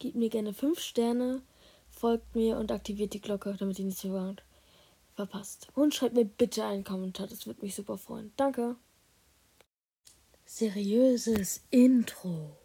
[0.00, 1.42] Gebt mir gerne 5 Sterne,
[1.90, 4.06] folgt mir und aktiviert die Glocke, damit ihr nichts
[5.16, 5.68] verpasst.
[5.74, 8.32] Und schreibt mir bitte einen Kommentar, das würde mich super freuen.
[8.36, 8.76] Danke.
[10.44, 12.56] Seriöses Intro.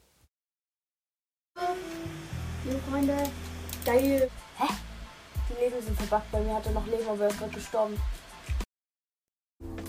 [2.65, 3.17] Liebe Freunde,
[3.83, 4.29] geil.
[4.57, 4.73] Hä?
[5.49, 6.31] Die Leben sind verbuggt.
[6.31, 7.99] Bei mir hatte noch Leben, aber er ist gerade gestorben.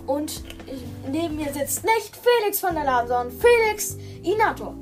[0.06, 4.74] Und ich, neben mir sitzt nicht Felix von der Laden, sondern Felix Inator.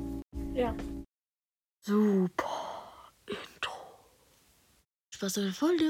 [0.53, 0.73] Ja.
[1.85, 3.73] Super Intro.
[5.09, 5.83] Spaß an der Folge.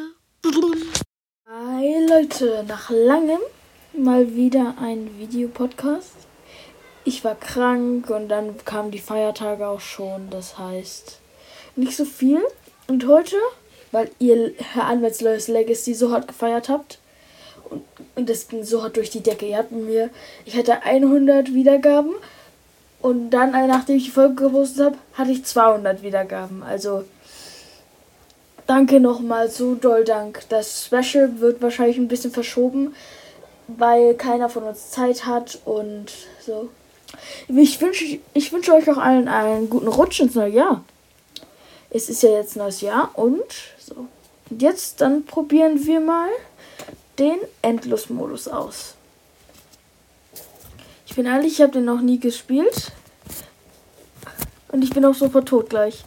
[1.48, 3.38] Hi Leute, nach langem
[3.96, 6.16] mal wieder ein Videopodcast.
[7.04, 10.32] Ich war krank und dann kamen die Feiertage auch schon.
[10.32, 11.20] Das heißt,
[11.76, 12.42] nicht so viel.
[12.88, 13.36] Und heute,
[13.92, 16.98] weil ihr Herr Anwaltslois Legacy so hart gefeiert habt,
[17.70, 17.84] und,
[18.16, 19.46] und das ging so hart durch die Decke.
[19.46, 20.10] Ihr habt mir,
[20.44, 22.16] ich hatte 100 Wiedergaben
[23.04, 26.64] und dann, nachdem ich die Folge gepostet habe, hatte ich 200 Wiedergaben.
[26.64, 27.04] Also,
[28.66, 30.44] danke nochmal, so doll Dank.
[30.48, 32.96] Das Special wird wahrscheinlich ein bisschen verschoben,
[33.68, 36.70] weil keiner von uns Zeit hat und so.
[37.50, 40.86] Ich wünsche ich wünsch euch auch allen einen guten Rutsch ins neue Jahr.
[41.90, 43.44] Es ist ja jetzt neues Jahr und
[43.86, 44.08] so.
[44.50, 46.30] Und jetzt dann probieren wir mal
[47.20, 48.96] den Endlosmodus aus.
[51.14, 52.92] Ich bin ehrlich, ich habe den noch nie gespielt.
[54.70, 56.04] Und ich bin auch sofort tot gleich.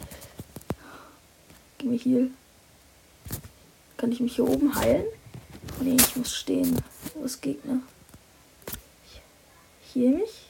[1.77, 2.27] Geh mir hier.
[3.95, 5.05] Kann ich mich hier oben heilen?
[5.79, 6.75] Nee, ich muss stehen.
[7.13, 7.79] Wo ist Gegner?
[9.93, 10.47] Hier mich?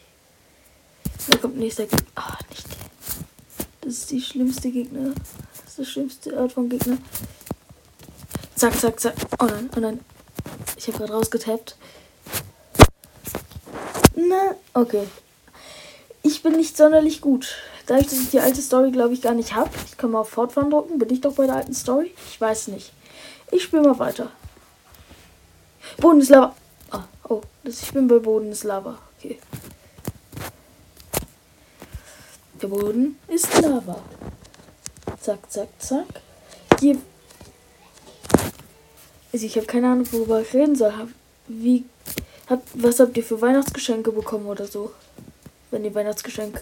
[1.29, 2.07] Da kommt nächster Gegner.
[2.15, 3.67] Ah, nicht der.
[3.81, 5.13] Das ist die schlimmste Gegner.
[5.51, 6.97] Das ist das schlimmste Art von Gegner.
[8.55, 9.13] Zack, zack, zack.
[9.37, 9.99] Oh nein, oh nein.
[10.77, 11.77] Ich habe gerade rausgetappt.
[14.29, 15.07] Na, okay.
[16.23, 17.57] Ich bin nicht sonderlich gut.
[17.85, 19.69] Dass ich die alte Story, glaube ich, gar nicht habe.
[19.85, 20.99] Ich kann mal auf Fortfahren drücken.
[20.99, 22.13] Bin ich doch bei der alten Story?
[22.29, 22.91] Ich weiß nicht.
[23.51, 24.29] Ich spiele mal weiter.
[25.97, 26.53] Boden ist Lava.
[26.91, 28.97] Ah, oh, das, ich bin bei Boden ist Lava.
[29.17, 29.39] Okay.
[32.61, 34.01] Der Boden ist Lava.
[35.21, 36.21] Zack, zack, zack.
[36.79, 36.97] Hier.
[39.31, 40.93] Also ich habe keine Ahnung, worüber ich reden soll.
[41.47, 41.85] Wie.
[42.49, 44.93] Hab, was habt ihr für Weihnachtsgeschenke bekommen oder so?
[45.69, 46.61] Wenn ihr Weihnachtsgeschenke.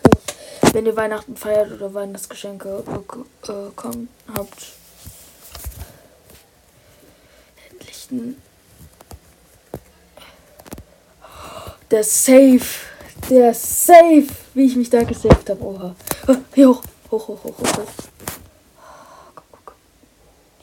[0.73, 4.73] Wenn ihr Weihnachten feiert oder Weihnachtsgeschenke bekommen habt.
[7.69, 8.41] Endlich ein.
[11.91, 12.65] Der Safe.
[13.29, 14.27] Der Safe.
[14.55, 15.63] Wie ich mich da gesaved habe.
[15.63, 15.95] Oha.
[16.55, 16.81] Hier hoch.
[17.11, 17.93] Hoch, hoch, hoch, hoch, hoch.
[19.35, 19.75] Komm, komm.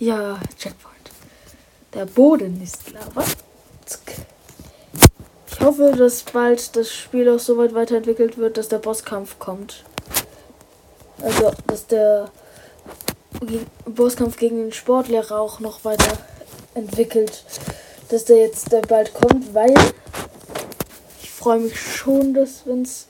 [0.00, 1.10] Ja, Checkpoint.
[1.94, 3.24] Der Boden ist Lava.
[3.86, 4.21] Ich
[5.62, 9.84] hoffe, dass bald das Spiel auch so weit weiterentwickelt wird, dass der Bosskampf kommt.
[11.22, 12.30] Also, dass der
[13.86, 16.18] Bosskampf gegen den Sportlehrer auch noch weiter
[16.74, 17.44] entwickelt.
[18.08, 19.74] Dass der jetzt bald kommt, weil
[21.22, 23.06] ich freue mich schon, dass wenn es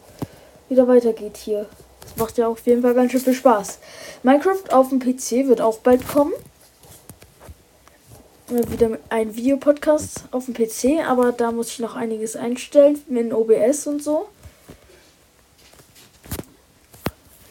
[0.69, 1.67] wieder weitergeht hier.
[2.03, 3.79] Das macht ja auf jeden Fall ganz schön viel Spaß.
[4.23, 6.33] Minecraft auf dem PC wird auch bald kommen.
[8.53, 13.87] Wieder ein Videopodcast auf dem PC, aber da muss ich noch einiges einstellen mit OBS
[13.87, 14.29] und so.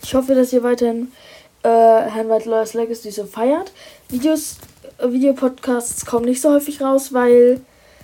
[0.03, 1.11] Ich hoffe, dass ihr weiterhin
[1.63, 3.71] äh, Herrn Lawyers Legacy so feiert.
[4.09, 4.57] Videos,
[4.99, 7.61] äh, Videopodcasts kommen nicht so häufig raus, weil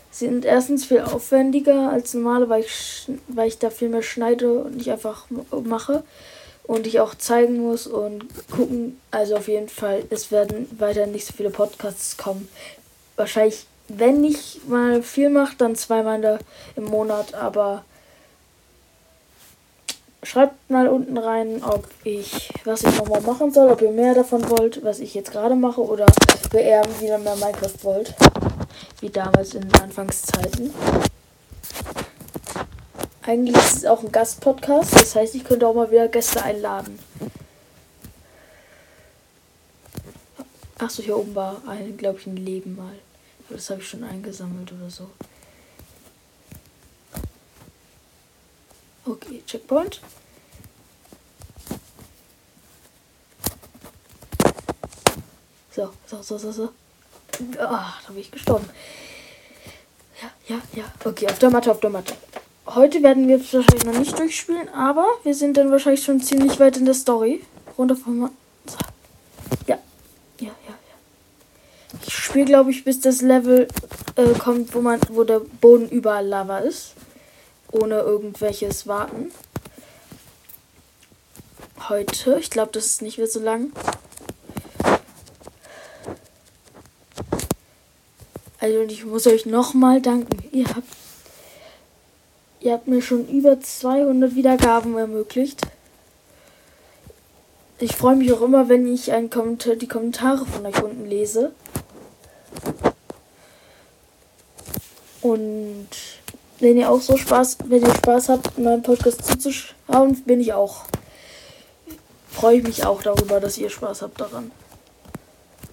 [0.09, 4.51] sie sind erstens viel aufwendiger als normale, weil ich, weil ich da viel mehr schneide
[4.53, 5.27] und nicht einfach
[5.65, 6.03] mache
[6.67, 8.99] und ich auch zeigen muss und gucken.
[9.09, 12.47] Also auf jeden Fall, es werden weiterhin nicht so viele Podcasts kommen.
[13.17, 16.39] Wahrscheinlich, wenn ich mal viel mache, dann zweimal
[16.75, 17.83] im Monat, aber
[20.23, 24.49] schreibt mal unten rein, ob ich, was ich nochmal machen soll, ob ihr mehr davon
[24.49, 26.05] wollt, was ich jetzt gerade mache, oder
[26.53, 28.13] ihr eher wieder mehr Minecraft wollt.
[28.99, 30.73] Wie damals in Anfangszeiten.
[33.23, 36.99] Eigentlich ist es auch ein Gastpodcast, das heißt, ich könnte auch mal wieder Gäste einladen.
[40.77, 42.93] Achso, hier oben war ein, glaube ich, ein Leben mal.
[43.49, 45.09] Das habe ich schon eingesammelt oder so.
[49.05, 50.01] Okay, Checkpoint.
[55.71, 56.69] So, so, so, so, so.
[57.59, 58.67] Ah, da bin ich gestorben.
[60.21, 60.85] Ja, ja, ja.
[61.05, 62.15] Okay, auf der Matte, auf der Matte.
[62.65, 66.77] Heute werden wir wahrscheinlich noch nicht durchspielen, aber wir sind dann wahrscheinlich schon ziemlich weit
[66.77, 67.45] in der Story.
[67.77, 68.31] Runter vom Ma
[68.65, 68.77] so.
[69.67, 69.77] Ja,
[70.39, 70.75] ja, ja,
[72.27, 73.67] spiele, glaube ich, bis das Level
[74.15, 76.93] äh, kommt, wo man, wo der Boden überall Lava ist.
[77.71, 79.31] Ohne irgendwelches Warten.
[81.89, 82.37] Heute.
[82.39, 83.71] Ich glaube, das ist nicht mehr so lang.
[88.59, 90.37] Also und ich muss euch nochmal danken.
[90.51, 90.87] Ihr habt,
[92.59, 95.61] ihr habt mir schon über 200 Wiedergaben ermöglicht.
[97.79, 101.53] Ich freue mich auch immer, wenn ich einen Kommentar, die Kommentare von euch unten lese.
[105.21, 105.89] Und
[106.59, 110.85] wenn ihr auch so Spaß, wenn ihr Spaß habt, meinen Podcast zuzuschauen, bin ich auch.
[112.29, 114.51] Freue ich mich auch darüber, dass ihr Spaß habt daran.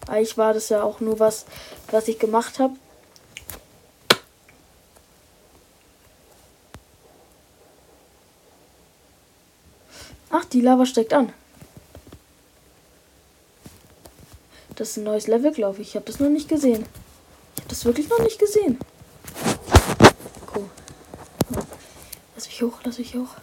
[0.07, 1.47] Eigentlich war das ja auch nur was,
[1.91, 2.75] was ich gemacht habe.
[10.31, 11.33] Ach, die Lava steckt an.
[14.77, 15.91] Das ist ein neues Level, glaube ich.
[15.91, 16.85] Ich habe das noch nicht gesehen.
[17.55, 18.79] Ich habe das wirklich noch nicht gesehen.
[20.55, 20.69] Cool.
[22.35, 23.37] Lass mich hoch, lass mich hoch.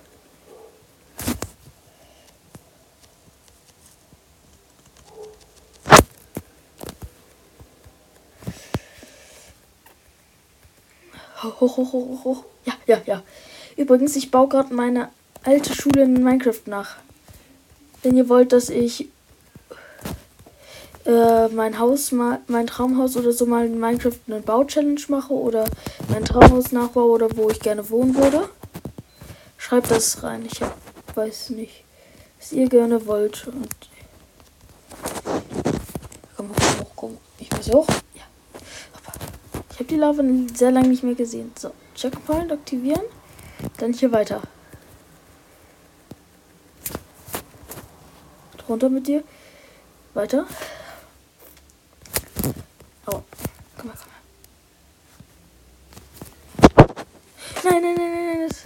[11.43, 12.45] Hoch, hoch, hoch, hoch, hoch.
[12.65, 13.23] Ja, ja, ja.
[13.77, 15.09] Übrigens, ich baue gerade meine
[15.43, 16.97] alte Schule in Minecraft nach.
[18.03, 19.07] Wenn ihr wollt, dass ich
[21.05, 25.65] äh, mein Haus mal, mein Traumhaus oder so mal in Minecraft eine Bau-Challenge mache oder
[26.09, 28.49] mein Traumhaus nachbaue oder wo ich gerne wohnen würde,
[29.57, 30.45] schreibt das rein.
[30.51, 30.75] Ich hab,
[31.15, 31.83] weiß nicht,
[32.39, 33.47] was ihr gerne wollt.
[33.47, 33.89] Und
[36.37, 37.17] komm hoch, komm.
[37.39, 37.87] Ich muss hoch.
[38.15, 38.23] Ja.
[39.71, 40.23] Ich habe die Lava
[40.53, 41.51] sehr lange nicht mehr gesehen.
[41.57, 43.01] So, Checkpoint aktivieren.
[43.77, 44.41] Dann hier weiter.
[48.67, 49.23] Runter mit dir.
[50.13, 50.45] Weiter.
[53.07, 53.21] Oh.
[53.77, 54.11] Komm mal, komm
[56.85, 56.95] mal.
[57.63, 58.47] Nein, nein, nein, nein, nein.
[58.47, 58.63] Das...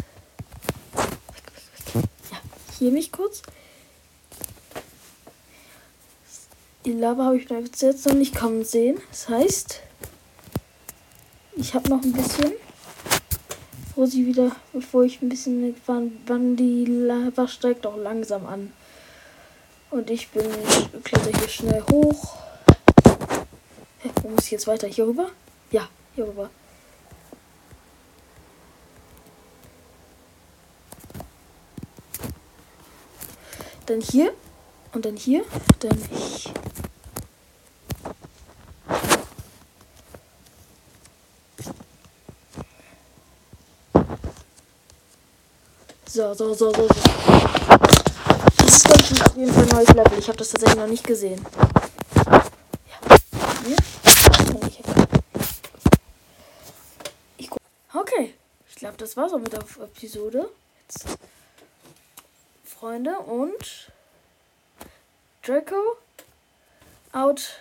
[0.94, 1.44] Weg,
[1.74, 2.75] weg, weg.
[2.86, 3.42] Ja, hier mich kurz.
[6.86, 9.02] Die Lava habe ich bis jetzt noch nicht kommen sehen.
[9.10, 9.82] Das heißt,
[11.56, 12.52] ich habe noch ein bisschen,
[13.96, 18.72] wo sie wieder, bevor ich ein bisschen, wann, wann die Lava steigt, auch langsam an.
[19.90, 20.46] Und ich bin,
[21.04, 22.36] kletter hier schnell hoch.
[23.98, 24.86] Hä, wo muss ich jetzt weiter?
[24.88, 25.32] Hier rüber?
[25.72, 26.52] Ja, hier rüber.
[33.86, 34.34] Dann hier.
[34.94, 35.46] Und dann hier.
[35.80, 36.52] Dann ich.
[46.08, 46.98] So, so, so, so, das
[48.68, 50.18] ist auf jeden Fall ein neues Level.
[50.18, 51.46] Ich habe das tatsächlich noch nicht gesehen.
[52.26, 53.76] Ja.
[57.38, 57.50] Ich
[57.94, 58.34] okay.
[58.70, 60.50] Ich glaube, das war's auch mit der Episode.
[60.82, 61.06] Jetzt.
[62.86, 63.92] Freunde und
[65.42, 65.98] Draco
[67.14, 67.60] out.